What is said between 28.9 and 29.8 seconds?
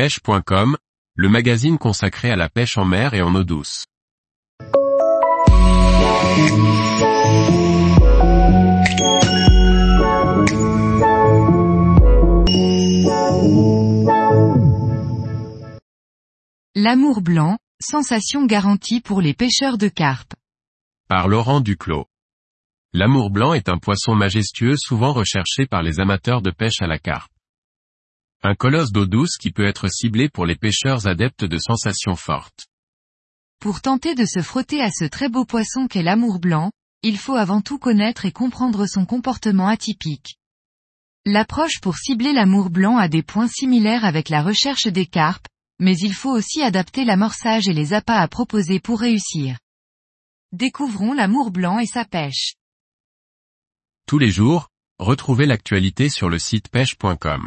d'eau douce qui peut